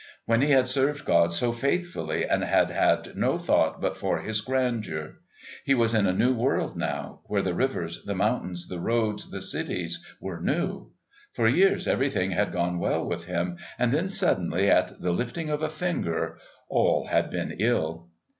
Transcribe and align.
When 0.25 0.41
he 0.41 0.49
had 0.49 0.67
served 0.67 1.05
God 1.05 1.31
so 1.31 1.51
faithfully 1.51 2.27
and 2.27 2.43
had 2.43 2.71
had 2.71 3.15
no 3.15 3.37
thought 3.37 3.79
but 3.79 3.95
for 3.95 4.19
His 4.21 4.41
grandeur? 4.41 5.19
He 5.63 5.75
was 5.75 5.93
in 5.93 6.07
a 6.07 6.11
new 6.11 6.33
world 6.33 6.75
now, 6.75 7.19
where 7.25 7.43
the 7.43 7.53
rivers, 7.53 8.03
the 8.03 8.15
mountains, 8.15 8.67
the 8.67 8.79
roads, 8.79 9.29
the 9.29 9.41
cities 9.41 10.03
were 10.19 10.41
new. 10.41 10.87
For 11.33 11.47
years 11.47 11.87
everything 11.87 12.31
had 12.31 12.51
gone 12.51 12.79
well 12.79 13.05
with 13.07 13.27
him, 13.27 13.57
and 13.77 13.91
then, 13.91 14.09
suddenly, 14.09 14.71
at 14.71 14.99
the 14.99 15.11
lifting 15.11 15.51
of 15.51 15.61
a 15.61 15.69
finger, 15.69 16.39
all 16.67 17.05
had 17.05 17.29
been 17.29 17.55
ill.... 17.59 18.09